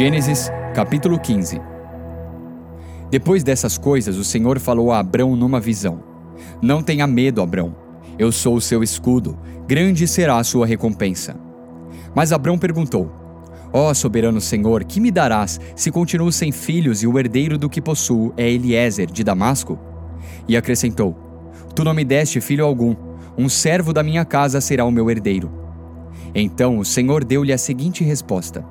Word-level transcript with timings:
Gênesis, 0.00 0.50
capítulo 0.74 1.18
15. 1.18 1.60
Depois 3.10 3.44
dessas 3.44 3.76
coisas, 3.76 4.16
o 4.16 4.24
Senhor 4.24 4.58
falou 4.58 4.90
a 4.90 4.98
Abrão 4.98 5.36
numa 5.36 5.60
visão: 5.60 6.02
Não 6.62 6.82
tenha 6.82 7.06
medo, 7.06 7.42
Abrão. 7.42 7.76
Eu 8.18 8.32
sou 8.32 8.54
o 8.54 8.62
seu 8.62 8.82
escudo, 8.82 9.38
grande 9.68 10.08
será 10.08 10.38
a 10.38 10.42
sua 10.42 10.64
recompensa. 10.64 11.36
Mas 12.14 12.32
Abrão 12.32 12.56
perguntou: 12.56 13.12
Ó 13.74 13.90
oh, 13.90 13.94
soberano 13.94 14.40
Senhor, 14.40 14.84
que 14.84 15.00
me 15.00 15.10
darás 15.10 15.60
se 15.76 15.90
continuo 15.90 16.32
sem 16.32 16.50
filhos 16.50 17.02
e 17.02 17.06
o 17.06 17.18
herdeiro 17.18 17.58
do 17.58 17.68
que 17.68 17.82
possuo 17.82 18.32
é 18.38 18.50
Eliezer 18.50 19.10
de 19.10 19.22
Damasco? 19.22 19.78
E 20.48 20.56
acrescentou: 20.56 21.14
Tu 21.74 21.84
não 21.84 21.92
me 21.92 22.06
deste 22.06 22.40
filho 22.40 22.64
algum, 22.64 22.96
um 23.36 23.50
servo 23.50 23.92
da 23.92 24.02
minha 24.02 24.24
casa 24.24 24.62
será 24.62 24.82
o 24.86 24.90
meu 24.90 25.10
herdeiro. 25.10 25.52
Então 26.34 26.78
o 26.78 26.86
Senhor 26.86 27.22
deu-lhe 27.22 27.52
a 27.52 27.58
seguinte 27.58 28.02
resposta: 28.02 28.64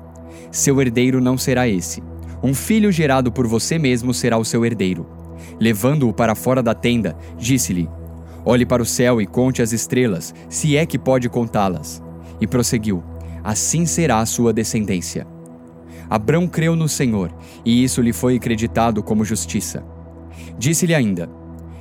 Seu 0.50 0.80
herdeiro 0.80 1.20
não 1.20 1.38
será 1.38 1.68
esse. 1.68 2.02
Um 2.42 2.54
filho 2.54 2.90
gerado 2.90 3.30
por 3.30 3.46
você 3.46 3.78
mesmo 3.78 4.14
será 4.14 4.38
o 4.38 4.44
seu 4.44 4.64
herdeiro. 4.64 5.06
Levando-o 5.58 6.12
para 6.12 6.34
fora 6.34 6.62
da 6.62 6.74
tenda, 6.74 7.16
disse-lhe: 7.36 7.88
Olhe 8.44 8.64
para 8.64 8.82
o 8.82 8.86
céu 8.86 9.20
e 9.20 9.26
conte 9.26 9.60
as 9.60 9.72
estrelas, 9.72 10.34
se 10.48 10.76
é 10.76 10.86
que 10.86 10.98
pode 10.98 11.28
contá-las. 11.28 12.02
E 12.40 12.46
prosseguiu: 12.46 13.02
Assim 13.44 13.84
será 13.86 14.20
a 14.20 14.26
sua 14.26 14.52
descendência. 14.52 15.26
Abrão 16.08 16.48
creu 16.48 16.74
no 16.74 16.88
Senhor, 16.88 17.32
e 17.64 17.84
isso 17.84 18.00
lhe 18.00 18.12
foi 18.12 18.36
acreditado 18.36 19.02
como 19.02 19.24
justiça. 19.24 19.84
Disse-lhe 20.58 20.94
ainda: 20.94 21.28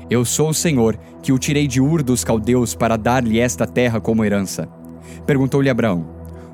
Eu 0.10 0.26
sou 0.26 0.50
o 0.50 0.54
Senhor, 0.54 1.00
que 1.24 1.32
o 1.32 1.40
tirei 1.40 1.68
de 1.68 1.82
Ur 1.82 2.04
dos 2.04 2.24
caldeus 2.24 2.76
para 2.76 2.98
dar-lhe 2.98 3.40
esta 3.40 3.66
terra 3.66 4.00
como 4.00 4.24
herança. 4.24 4.68
Perguntou-lhe 5.26 5.70
Abraão: 5.70 6.06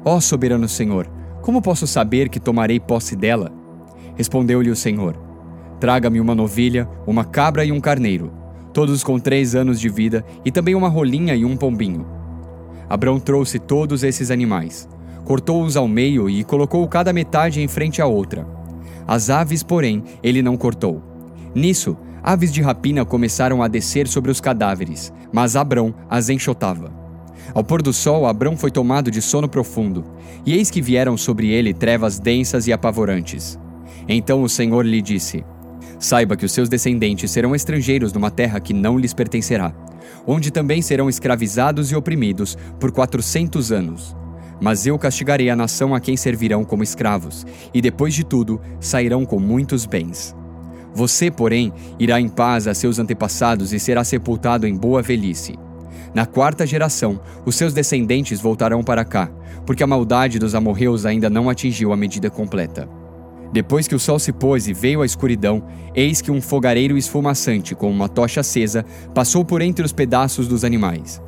Ó 0.03 0.19
soberano 0.19 0.69
Senhor, 0.69 1.09
como 1.45 1.61
posso 1.61 1.85
saber 1.85 2.27
que 2.27 2.39
tomarei 2.39 2.79
posse 2.79 3.15
dela? 3.15 3.51
Respondeu-lhe 4.15 4.71
o 4.71 4.75
Senhor: 4.75 5.15
Traga-me 5.79 6.19
uma 6.19 6.33
novilha, 6.33 6.89
uma 7.05 7.23
cabra 7.23 7.63
e 7.63 7.71
um 7.71 7.79
carneiro, 7.79 8.33
todos 8.73 9.03
com 9.03 9.19
três 9.19 9.53
anos 9.53 9.79
de 9.79 9.87
vida, 9.87 10.25
e 10.43 10.51
também 10.51 10.73
uma 10.73 10.89
rolinha 10.89 11.35
e 11.35 11.45
um 11.45 11.55
pombinho. 11.55 12.03
Abraão 12.89 13.19
trouxe 13.19 13.59
todos 13.59 14.03
esses 14.03 14.31
animais, 14.31 14.89
cortou-os 15.23 15.77
ao 15.77 15.87
meio 15.87 16.27
e 16.27 16.43
colocou 16.43 16.87
cada 16.87 17.13
metade 17.13 17.61
em 17.61 17.67
frente 17.67 18.01
à 18.01 18.07
outra. 18.07 18.47
As 19.07 19.29
aves, 19.29 19.61
porém, 19.61 20.03
ele 20.23 20.41
não 20.41 20.57
cortou. 20.57 21.03
Nisso, 21.53 21.95
aves 22.23 22.51
de 22.51 22.63
rapina 22.63 23.05
começaram 23.05 23.61
a 23.61 23.67
descer 23.67 24.07
sobre 24.07 24.31
os 24.31 24.41
cadáveres, 24.41 25.13
mas 25.31 25.55
Abrão 25.55 25.93
as 26.09 26.27
enxotava. 26.27 27.04
Ao 27.53 27.63
pôr 27.63 27.81
do 27.81 27.93
sol, 27.93 28.25
Abrão 28.25 28.57
foi 28.57 28.71
tomado 28.71 29.11
de 29.11 29.21
sono 29.21 29.47
profundo, 29.47 30.03
e 30.45 30.53
eis 30.53 30.69
que 30.71 30.81
vieram 30.81 31.15
sobre 31.17 31.49
ele 31.49 31.73
trevas 31.73 32.19
densas 32.19 32.67
e 32.67 32.73
apavorantes. 32.73 33.59
Então 34.07 34.43
o 34.43 34.49
Senhor 34.49 34.85
lhe 34.85 35.01
disse: 35.01 35.43
Saiba 35.99 36.35
que 36.35 36.45
os 36.45 36.51
seus 36.51 36.69
descendentes 36.69 37.31
serão 37.31 37.55
estrangeiros 37.55 38.13
numa 38.13 38.31
terra 38.31 38.59
que 38.59 38.73
não 38.73 38.97
lhes 38.97 39.13
pertencerá, 39.13 39.73
onde 40.25 40.51
também 40.51 40.81
serão 40.81 41.09
escravizados 41.09 41.91
e 41.91 41.95
oprimidos 41.95 42.57
por 42.79 42.91
quatrocentos 42.91 43.71
anos. 43.71 44.15
Mas 44.61 44.85
eu 44.85 44.97
castigarei 44.97 45.49
a 45.49 45.55
nação 45.55 45.93
a 45.93 45.99
quem 45.99 46.15
servirão 46.15 46.63
como 46.63 46.83
escravos, 46.83 47.45
e 47.73 47.81
depois 47.81 48.13
de 48.13 48.23
tudo 48.23 48.59
sairão 48.79 49.25
com 49.25 49.39
muitos 49.39 49.85
bens. 49.85 50.35
Você, 50.93 51.29
porém, 51.29 51.73
irá 51.99 52.21
em 52.21 52.29
paz 52.29 52.67
a 52.67 52.73
seus 52.73 52.99
antepassados 52.99 53.73
e 53.73 53.79
será 53.79 54.03
sepultado 54.03 54.65
em 54.65 54.73
boa 54.75 55.01
velhice. 55.01 55.59
Na 56.15 56.25
quarta 56.25 56.65
geração, 56.65 57.19
os 57.45 57.57
seus 57.57 57.73
descendentes 57.73 58.39
voltarão 58.39 58.81
para 58.81 59.03
cá, 59.03 59.29
porque 59.65 59.83
a 59.83 59.87
maldade 59.87 60.39
dos 60.39 60.55
amorreus 60.55 61.05
ainda 61.05 61.29
não 61.29 61.49
atingiu 61.49 61.91
a 61.91 61.97
medida 61.97 62.29
completa. 62.29 62.87
Depois 63.51 63.85
que 63.85 63.93
o 63.93 63.99
sol 63.99 64.17
se 64.17 64.31
pôs 64.31 64.65
e 64.69 64.73
veio 64.73 65.01
a 65.01 65.05
escuridão, 65.05 65.61
eis 65.93 66.21
que 66.21 66.31
um 66.31 66.41
fogareiro 66.41 66.97
esfumaçante 66.97 67.75
com 67.75 67.91
uma 67.91 68.07
tocha 68.07 68.39
acesa 68.39 68.85
passou 69.13 69.43
por 69.43 69.61
entre 69.61 69.83
os 69.83 69.91
pedaços 69.91 70.47
dos 70.47 70.63
animais. 70.63 71.21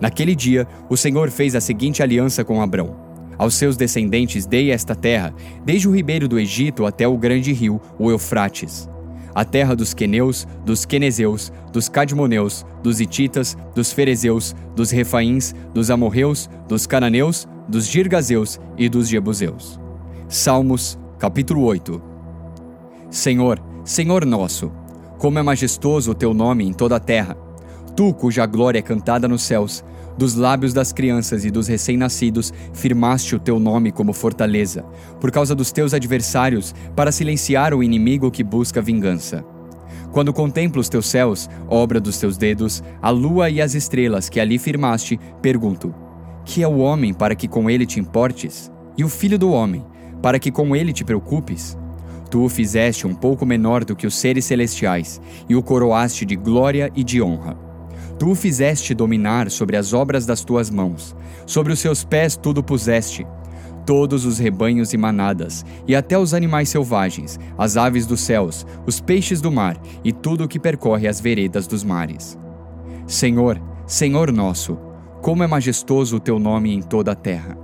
Naquele 0.00 0.34
dia, 0.34 0.66
o 0.90 0.96
Senhor 0.96 1.30
fez 1.30 1.54
a 1.54 1.60
seguinte 1.60 2.02
aliança 2.02 2.44
com 2.44 2.60
Abrão: 2.60 2.96
Aos 3.38 3.54
seus 3.54 3.76
descendentes 3.76 4.46
dei 4.46 4.72
esta 4.72 4.96
terra, 4.96 5.32
desde 5.64 5.88
o 5.88 5.94
ribeiro 5.94 6.26
do 6.26 6.40
Egito 6.40 6.86
até 6.86 7.06
o 7.06 7.16
grande 7.16 7.52
rio, 7.52 7.80
o 8.00 8.10
Eufrates 8.10 8.88
a 9.34 9.44
terra 9.44 9.74
dos 9.74 9.92
queneus, 9.92 10.46
dos 10.64 10.84
quenezeus, 10.84 11.52
dos 11.72 11.88
cadmoneus, 11.88 12.64
dos 12.82 13.00
ititas, 13.00 13.56
dos 13.74 13.92
ferezeus, 13.92 14.54
dos 14.76 14.90
refaíns, 14.90 15.54
dos 15.74 15.90
amorreus, 15.90 16.48
dos 16.68 16.86
cananeus, 16.86 17.48
dos 17.68 17.86
girgazeus 17.86 18.60
e 18.78 18.88
dos 18.88 19.08
jebuseus. 19.08 19.80
Salmos, 20.28 20.98
capítulo 21.18 21.64
8 21.64 22.00
Senhor, 23.10 23.60
Senhor 23.84 24.24
nosso, 24.24 24.72
como 25.18 25.38
é 25.38 25.42
majestoso 25.42 26.12
o 26.12 26.14
teu 26.14 26.34
nome 26.34 26.64
em 26.64 26.72
toda 26.72 26.96
a 26.96 27.00
terra. 27.00 27.43
Tu, 27.96 28.12
cuja 28.12 28.44
glória 28.44 28.80
é 28.80 28.82
cantada 28.82 29.28
nos 29.28 29.42
céus, 29.42 29.84
dos 30.18 30.34
lábios 30.34 30.72
das 30.72 30.92
crianças 30.92 31.44
e 31.44 31.50
dos 31.50 31.68
recém-nascidos, 31.68 32.52
firmaste 32.72 33.36
o 33.36 33.38
teu 33.38 33.58
nome 33.60 33.92
como 33.92 34.12
fortaleza, 34.12 34.84
por 35.20 35.30
causa 35.30 35.54
dos 35.54 35.70
teus 35.70 35.94
adversários, 35.94 36.74
para 36.96 37.12
silenciar 37.12 37.72
o 37.72 37.82
inimigo 37.82 38.30
que 38.30 38.42
busca 38.42 38.82
vingança. 38.82 39.44
Quando 40.12 40.32
contemplo 40.32 40.80
os 40.80 40.88
teus 40.88 41.06
céus, 41.06 41.48
obra 41.68 42.00
dos 42.00 42.18
teus 42.18 42.36
dedos, 42.36 42.82
a 43.02 43.10
lua 43.10 43.50
e 43.50 43.60
as 43.60 43.74
estrelas 43.74 44.28
que 44.28 44.38
ali 44.38 44.58
firmaste, 44.58 45.18
pergunto: 45.42 45.94
Que 46.44 46.62
é 46.62 46.68
o 46.68 46.78
homem 46.78 47.12
para 47.12 47.34
que 47.34 47.48
com 47.48 47.68
ele 47.68 47.86
te 47.86 47.98
importes? 47.98 48.70
E 48.96 49.02
o 49.02 49.08
filho 49.08 49.38
do 49.38 49.50
homem, 49.50 49.84
para 50.22 50.38
que 50.38 50.52
com 50.52 50.74
ele 50.74 50.92
te 50.92 51.04
preocupes? 51.04 51.76
Tu 52.30 52.44
o 52.44 52.48
fizeste 52.48 53.06
um 53.06 53.14
pouco 53.14 53.44
menor 53.44 53.84
do 53.84 53.96
que 53.96 54.06
os 54.06 54.14
seres 54.14 54.44
celestiais, 54.44 55.20
e 55.48 55.56
o 55.56 55.62
coroaste 55.62 56.24
de 56.24 56.36
glória 56.36 56.90
e 56.94 57.02
de 57.02 57.20
honra. 57.20 57.63
Tu 58.18 58.30
o 58.30 58.34
fizeste 58.34 58.94
dominar 58.94 59.50
sobre 59.50 59.76
as 59.76 59.92
obras 59.92 60.24
das 60.24 60.44
tuas 60.44 60.70
mãos, 60.70 61.16
sobre 61.46 61.72
os 61.72 61.78
seus 61.78 62.04
pés 62.04 62.36
tudo 62.36 62.62
puseste. 62.62 63.26
Todos 63.84 64.24
os 64.24 64.38
rebanhos 64.38 64.92
e 64.94 64.96
manadas, 64.96 65.64
e 65.86 65.94
até 65.94 66.18
os 66.18 66.32
animais 66.32 66.70
selvagens, 66.70 67.38
as 67.58 67.76
aves 67.76 68.06
dos 68.06 68.20
céus, 68.20 68.66
os 68.86 68.98
peixes 68.98 69.40
do 69.40 69.52
mar 69.52 69.76
e 70.02 70.12
tudo 70.12 70.44
o 70.44 70.48
que 70.48 70.58
percorre 70.58 71.06
as 71.06 71.20
veredas 71.20 71.66
dos 71.66 71.84
mares. 71.84 72.38
Senhor, 73.06 73.60
Senhor 73.86 74.32
nosso, 74.32 74.78
como 75.20 75.42
é 75.42 75.46
majestoso 75.46 76.16
o 76.16 76.20
teu 76.20 76.38
nome 76.38 76.72
em 76.72 76.80
toda 76.80 77.12
a 77.12 77.14
terra. 77.14 77.58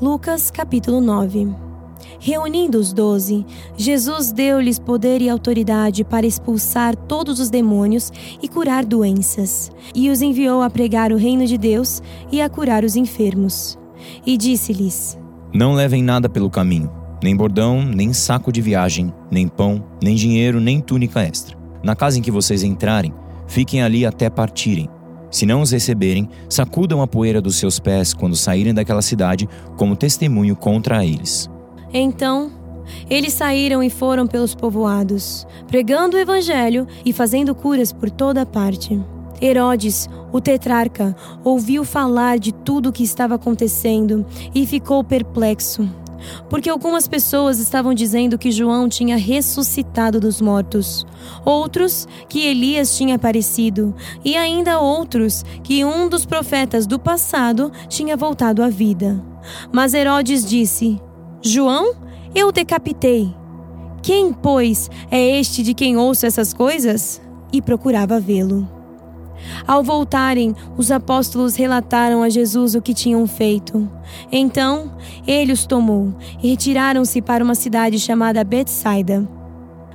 Lucas 0.00 0.50
capítulo 0.50 1.00
9 1.00 1.69
Reunindo 2.18 2.78
os 2.78 2.92
doze, 2.92 3.44
Jesus 3.76 4.32
deu-lhes 4.32 4.78
poder 4.78 5.22
e 5.22 5.28
autoridade 5.28 6.04
para 6.04 6.26
expulsar 6.26 6.94
todos 6.94 7.40
os 7.40 7.50
demônios 7.50 8.12
e 8.42 8.48
curar 8.48 8.84
doenças, 8.84 9.70
e 9.94 10.10
os 10.10 10.20
enviou 10.20 10.62
a 10.62 10.70
pregar 10.70 11.12
o 11.12 11.16
reino 11.16 11.46
de 11.46 11.56
Deus 11.56 12.02
e 12.30 12.40
a 12.40 12.48
curar 12.48 12.84
os 12.84 12.96
enfermos. 12.96 13.78
E 14.26 14.36
disse-lhes: 14.36 15.18
Não 15.52 15.72
levem 15.72 16.02
nada 16.02 16.28
pelo 16.28 16.50
caminho, 16.50 16.90
nem 17.22 17.36
bordão, 17.36 17.82
nem 17.82 18.12
saco 18.12 18.52
de 18.52 18.60
viagem, 18.60 19.12
nem 19.30 19.48
pão, 19.48 19.82
nem 20.02 20.14
dinheiro, 20.14 20.60
nem 20.60 20.80
túnica 20.80 21.20
extra. 21.20 21.56
Na 21.82 21.96
casa 21.96 22.18
em 22.18 22.22
que 22.22 22.30
vocês 22.30 22.62
entrarem, 22.62 23.12
fiquem 23.46 23.82
ali 23.82 24.04
até 24.04 24.28
partirem. 24.28 24.88
Se 25.30 25.46
não 25.46 25.62
os 25.62 25.70
receberem, 25.70 26.28
sacudam 26.48 27.00
a 27.00 27.06
poeira 27.06 27.40
dos 27.40 27.56
seus 27.56 27.78
pés 27.78 28.12
quando 28.12 28.34
saírem 28.34 28.74
daquela 28.74 29.00
cidade 29.00 29.48
como 29.76 29.96
testemunho 29.96 30.56
contra 30.56 31.04
eles. 31.04 31.48
Então, 31.92 32.50
eles 33.08 33.32
saíram 33.32 33.82
e 33.82 33.90
foram 33.90 34.26
pelos 34.26 34.54
povoados, 34.54 35.46
pregando 35.66 36.16
o 36.16 36.20
evangelho 36.20 36.86
e 37.04 37.12
fazendo 37.12 37.54
curas 37.54 37.92
por 37.92 38.10
toda 38.10 38.46
parte. 38.46 39.00
Herodes, 39.42 40.08
o 40.32 40.40
tetrarca, 40.40 41.16
ouviu 41.42 41.84
falar 41.84 42.38
de 42.38 42.52
tudo 42.52 42.90
o 42.90 42.92
que 42.92 43.02
estava 43.02 43.36
acontecendo 43.36 44.26
e 44.54 44.66
ficou 44.66 45.02
perplexo, 45.02 45.88
porque 46.48 46.68
algumas 46.68 47.08
pessoas 47.08 47.58
estavam 47.58 47.94
dizendo 47.94 48.36
que 48.36 48.52
João 48.52 48.88
tinha 48.88 49.16
ressuscitado 49.16 50.20
dos 50.20 50.40
mortos, 50.40 51.06
outros 51.44 52.06
que 52.28 52.46
Elias 52.46 52.96
tinha 52.96 53.16
aparecido, 53.16 53.94
e 54.22 54.36
ainda 54.36 54.78
outros 54.78 55.42
que 55.64 55.84
um 55.84 56.08
dos 56.08 56.26
profetas 56.26 56.86
do 56.86 56.98
passado 56.98 57.72
tinha 57.88 58.16
voltado 58.16 58.62
à 58.62 58.68
vida. 58.68 59.18
Mas 59.72 59.94
Herodes 59.94 60.44
disse: 60.44 61.00
João, 61.42 61.94
eu 62.34 62.52
decapitei. 62.52 63.34
Quem, 64.02 64.32
pois, 64.32 64.90
é 65.10 65.38
este 65.38 65.62
de 65.62 65.72
quem 65.72 65.96
ouço 65.96 66.26
essas 66.26 66.52
coisas? 66.52 67.20
E 67.50 67.62
procurava 67.62 68.20
vê-lo. 68.20 68.68
Ao 69.66 69.82
voltarem, 69.82 70.54
os 70.76 70.90
apóstolos 70.90 71.56
relataram 71.56 72.22
a 72.22 72.28
Jesus 72.28 72.74
o 72.74 72.82
que 72.82 72.92
tinham 72.92 73.26
feito. 73.26 73.88
Então, 74.30 74.92
ele 75.26 75.52
os 75.52 75.64
tomou 75.64 76.14
e 76.42 76.50
retiraram-se 76.50 77.22
para 77.22 77.42
uma 77.42 77.54
cidade 77.54 77.98
chamada 77.98 78.44
Betsaida. 78.44 79.26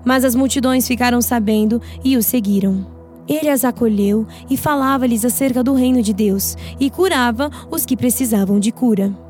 Mas 0.03 0.25
as 0.25 0.33
multidões 0.33 0.87
ficaram 0.87 1.21
sabendo 1.21 1.79
e 2.03 2.17
o 2.17 2.23
seguiram. 2.23 2.87
Ele 3.27 3.49
as 3.49 3.63
acolheu 3.63 4.25
e 4.49 4.57
falava-lhes 4.57 5.23
acerca 5.23 5.63
do 5.63 5.73
reino 5.73 6.01
de 6.01 6.13
Deus 6.13 6.55
e 6.79 6.89
curava 6.89 7.51
os 7.69 7.85
que 7.85 7.95
precisavam 7.95 8.59
de 8.59 8.71
cura. 8.71 9.24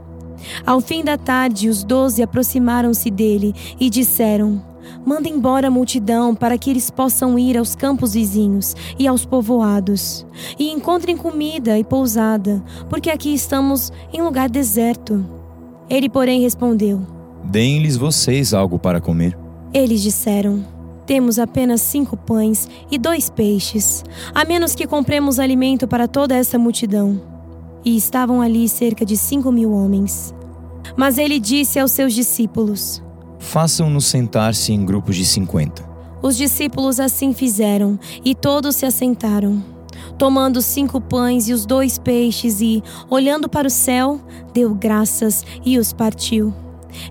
Ao 0.65 0.81
fim 0.81 1.03
da 1.03 1.17
tarde, 1.17 1.69
os 1.69 1.83
doze 1.83 2.21
aproximaram-se 2.21 3.09
dele 3.09 3.53
e 3.79 3.89
disseram: 3.89 4.61
Manda 5.05 5.29
embora 5.29 5.67
a 5.67 5.71
multidão 5.71 6.35
para 6.35 6.57
que 6.57 6.69
eles 6.69 6.89
possam 6.89 7.37
ir 7.37 7.57
aos 7.57 7.75
campos 7.75 8.13
vizinhos 8.13 8.75
e 8.97 9.07
aos 9.07 9.25
povoados, 9.25 10.25
e 10.57 10.71
encontrem 10.71 11.17
comida 11.17 11.77
e 11.77 11.83
pousada, 11.83 12.63
porque 12.89 13.09
aqui 13.09 13.33
estamos 13.33 13.91
em 14.13 14.21
lugar 14.21 14.49
deserto. 14.49 15.25
Ele, 15.89 16.09
porém, 16.09 16.41
respondeu: 16.41 17.01
Deem-lhes 17.43 17.97
vocês 17.97 18.53
algo 18.53 18.79
para 18.79 18.99
comer. 18.99 19.37
Eles 19.73 20.01
disseram: 20.01 20.65
Temos 21.05 21.37
apenas 21.37 21.81
cinco 21.81 22.17
pães 22.17 22.67
e 22.89 22.97
dois 22.97 23.29
peixes, 23.29 24.03
a 24.33 24.43
menos 24.45 24.73
que 24.73 24.87
compremos 24.87 25.39
alimento 25.39 25.87
para 25.87 26.07
toda 26.07 26.35
essa 26.35 26.57
multidão. 26.57 27.34
E 27.85 27.95
estavam 27.95 28.41
ali 28.41 28.67
cerca 28.67 29.05
de 29.05 29.15
cinco 29.15 29.51
mil 29.51 29.71
homens. 29.71 30.33
Mas 30.97 31.17
ele 31.17 31.39
disse 31.39 31.79
aos 31.79 31.91
seus 31.91 32.13
discípulos: 32.13 33.01
Façam-nos 33.39 34.05
sentar-se 34.05 34.73
em 34.73 34.83
grupos 34.83 35.15
de 35.15 35.25
cinquenta. 35.25 35.87
Os 36.21 36.35
discípulos 36.35 36.99
assim 36.99 37.33
fizeram, 37.33 37.99
e 38.23 38.33
todos 38.33 38.75
se 38.75 38.85
assentaram. 38.85 39.63
Tomando 40.17 40.61
cinco 40.61 40.99
pães 40.99 41.47
e 41.47 41.53
os 41.53 41.65
dois 41.65 41.97
peixes, 41.99 42.61
e, 42.61 42.81
olhando 43.09 43.47
para 43.47 43.67
o 43.67 43.71
céu, 43.71 44.19
deu 44.53 44.73
graças 44.73 45.45
e 45.63 45.77
os 45.77 45.93
partiu. 45.93 46.53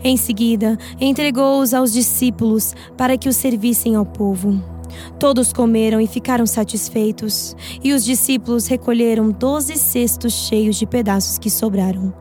Em 0.03 0.17
seguida, 0.17 0.79
entregou-os 1.01 1.75
aos 1.75 1.93
discípulos 1.93 2.75
para 2.97 3.17
que 3.17 3.29
os 3.29 3.37
servissem 3.37 3.95
ao 3.95 4.07
povo. 4.07 4.74
Todos 5.19 5.53
comeram 5.53 6.01
e 6.01 6.07
ficaram 6.07 6.47
satisfeitos, 6.47 7.57
e 7.83 7.93
os 7.93 8.05
discípulos 8.05 8.67
recolheram 8.67 9.31
doze 9.31 9.77
cestos 9.77 10.33
cheios 10.33 10.77
de 10.77 10.87
pedaços 10.87 11.39
que 11.39 11.51
sobraram. 11.51 12.13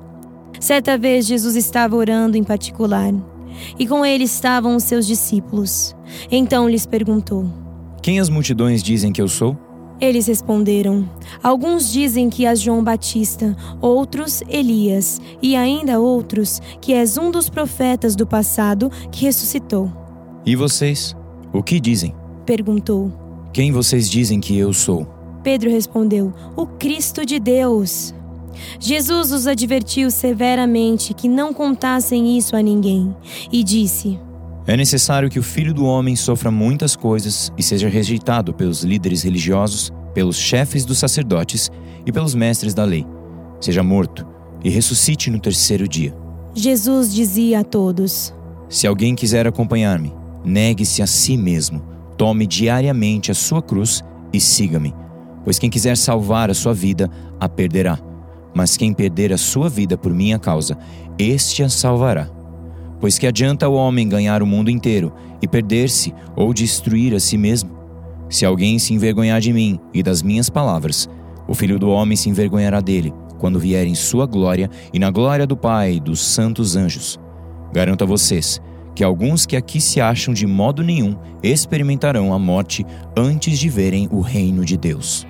Certa 0.59 0.97
vez 0.97 1.25
Jesus 1.25 1.55
estava 1.55 1.95
orando 1.95 2.37
em 2.37 2.43
particular 2.43 3.13
e 3.77 3.87
com 3.87 4.05
ele 4.05 4.23
estavam 4.23 4.75
os 4.75 4.83
seus 4.83 5.05
discípulos. 5.05 5.95
Então 6.31 6.69
lhes 6.69 6.85
perguntou: 6.85 7.45
Quem 8.01 8.19
as 8.19 8.29
multidões 8.29 8.81
dizem 8.81 9.11
que 9.11 9.21
eu 9.21 9.27
sou? 9.27 9.57
Eles 9.99 10.27
responderam: 10.27 11.09
Alguns 11.41 11.91
dizem 11.91 12.29
que 12.29 12.45
és 12.45 12.59
João 12.59 12.83
Batista, 12.83 13.55
outros 13.81 14.41
Elias, 14.47 15.21
e 15.41 15.55
ainda 15.55 15.99
outros 15.99 16.61
que 16.81 16.93
és 16.93 17.17
um 17.17 17.31
dos 17.31 17.49
profetas 17.49 18.15
do 18.15 18.25
passado 18.25 18.91
que 19.11 19.25
ressuscitou. 19.25 19.91
E 20.45 20.55
vocês? 20.55 21.15
O 21.53 21.63
que 21.63 21.79
dizem? 21.79 22.13
Perguntou. 22.45 23.11
Quem 23.53 23.71
vocês 23.71 24.09
dizem 24.09 24.39
que 24.39 24.57
eu 24.57 24.73
sou? 24.73 25.07
Pedro 25.43 25.69
respondeu: 25.69 26.33
O 26.55 26.65
Cristo 26.65 27.25
de 27.25 27.39
Deus. 27.39 28.13
Jesus 28.79 29.31
os 29.31 29.47
advertiu 29.47 30.11
severamente 30.11 31.13
que 31.13 31.27
não 31.27 31.53
contassem 31.53 32.37
isso 32.37 32.55
a 32.55 32.61
ninguém 32.61 33.15
e 33.51 33.63
disse: 33.63 34.19
É 34.65 34.77
necessário 34.77 35.29
que 35.29 35.39
o 35.39 35.43
filho 35.43 35.73
do 35.73 35.85
homem 35.85 36.15
sofra 36.15 36.51
muitas 36.51 36.95
coisas 36.95 37.51
e 37.57 37.63
seja 37.63 37.89
rejeitado 37.89 38.53
pelos 38.53 38.83
líderes 38.83 39.23
religiosos, 39.23 39.91
pelos 40.13 40.37
chefes 40.37 40.85
dos 40.85 40.97
sacerdotes 40.97 41.71
e 42.05 42.11
pelos 42.11 42.35
mestres 42.35 42.73
da 42.73 42.83
lei. 42.83 43.05
Seja 43.59 43.83
morto 43.83 44.25
e 44.63 44.69
ressuscite 44.69 45.29
no 45.29 45.39
terceiro 45.39 45.87
dia. 45.87 46.15
Jesus 46.53 47.13
dizia 47.13 47.59
a 47.59 47.63
todos: 47.63 48.33
Se 48.69 48.87
alguém 48.87 49.15
quiser 49.15 49.47
acompanhar-me, 49.47 50.13
negue-se 50.45 51.01
a 51.01 51.07
si 51.07 51.35
mesmo, 51.35 51.92
tome 52.23 52.47
diariamente 52.47 53.31
a 53.31 53.33
sua 53.33 53.61
cruz 53.61 54.01
e 54.31 54.39
siga-me. 54.39 54.95
Pois 55.43 55.59
quem 55.59 55.69
quiser 55.69 55.97
salvar 55.97 56.49
a 56.49 56.53
sua 56.53 56.73
vida, 56.73 57.09
a 57.37 57.49
perderá 57.49 57.99
mas 58.53 58.77
quem 58.77 58.93
perder 58.93 59.33
a 59.33 59.37
sua 59.37 59.67
vida 59.67 59.97
por 59.97 60.13
minha 60.13 60.37
causa, 60.37 60.77
este 61.17 61.63
a 61.63 61.69
salvará. 61.69 62.29
Pois 62.99 63.17
que 63.17 63.27
adianta 63.27 63.67
o 63.67 63.73
homem 63.73 64.07
ganhar 64.07 64.41
o 64.41 64.45
mundo 64.47 64.69
inteiro 64.69 65.11
e 65.41 65.47
perder-se 65.47 66.13
ou 66.35 66.53
destruir 66.53 67.13
a 67.15 67.19
si 67.19 67.37
mesmo? 67.37 67.71
Se 68.29 68.45
alguém 68.45 68.79
se 68.79 68.93
envergonhar 68.93 69.41
de 69.41 69.51
mim 69.51 69.79
e 69.93 70.01
das 70.01 70.21
minhas 70.21 70.49
palavras, 70.49 71.09
o 71.47 71.53
filho 71.53 71.79
do 71.79 71.89
homem 71.89 72.15
se 72.15 72.29
envergonhará 72.29 72.79
dele, 72.79 73.13
quando 73.39 73.59
vier 73.59 73.85
em 73.85 73.95
sua 73.95 74.25
glória 74.25 74.69
e 74.93 74.99
na 74.99 75.11
glória 75.11 75.45
do 75.45 75.57
Pai 75.57 75.95
e 75.95 75.99
dos 75.99 76.21
santos 76.21 76.75
anjos. 76.75 77.19
Garanto 77.73 78.03
a 78.03 78.07
vocês 78.07 78.61
que 78.95 79.03
alguns 79.03 79.45
que 79.45 79.55
aqui 79.55 79.81
se 79.81 79.99
acham 79.99 80.33
de 80.33 80.45
modo 80.45 80.83
nenhum 80.83 81.15
experimentarão 81.41 82.33
a 82.33 82.39
morte 82.39 82.85
antes 83.17 83.59
de 83.59 83.69
verem 83.69 84.07
o 84.11 84.21
reino 84.21 84.63
de 84.63 84.77
Deus. 84.77 85.27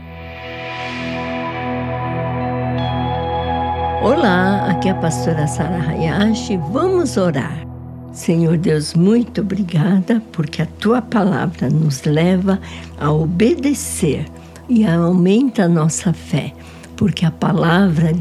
Olá, 4.03 4.69
aqui 4.69 4.89
é 4.89 4.91
a 4.91 4.95
pastora 4.95 5.47
Sara 5.47 5.79
Hayashi. 5.89 6.57
Vamos 6.71 7.15
orar. 7.15 7.65
Senhor 8.11 8.57
Deus, 8.57 8.93
muito 8.93 9.41
obrigada 9.41 10.21
porque 10.31 10.61
a 10.61 10.65
tua 10.65 11.01
palavra 11.01 11.69
nos 11.69 12.03
leva 12.03 12.59
a 12.99 13.11
obedecer 13.11 14.25
e 14.69 14.85
aumenta 14.85 15.63
a 15.63 15.67
nossa 15.69 16.13
fé, 16.13 16.53
porque 16.95 17.25
a 17.25 17.31
palavra, 17.31 18.13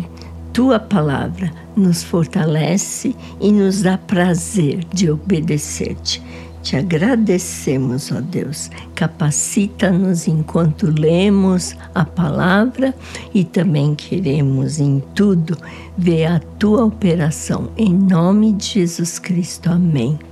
tua 0.53 0.79
palavra, 0.79 1.53
nos 1.77 2.03
fortalece 2.03 3.17
e 3.41 3.51
nos 3.51 3.83
dá 3.83 3.97
prazer 3.97 4.85
de 4.93 5.11
obedecer-te. 5.11 6.23
Te 6.63 6.77
agradecemos, 6.77 8.13
ó 8.13 8.21
Deus. 8.21 8.71
Capacita-nos 8.95 10.29
enquanto 10.29 10.87
lemos 10.87 11.75
a 11.93 12.05
palavra 12.05 12.95
e 13.35 13.43
também 13.43 13.97
queremos 13.97 14.79
em 14.79 15.03
tudo 15.15 15.59
ver 15.99 16.27
a 16.27 16.39
tua 16.39 16.85
operação. 16.85 17.71
Em 17.77 17.93
nome 17.93 18.53
de 18.53 18.67
Jesus 18.67 19.19
Cristo. 19.19 19.71
Amém. 19.71 20.32